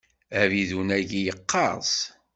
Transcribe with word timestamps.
Abidun-agi 0.41 1.21
yeqqers. 1.27 1.93